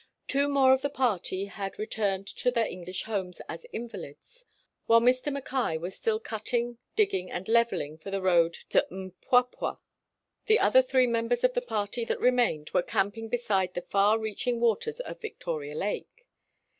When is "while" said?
4.87-4.99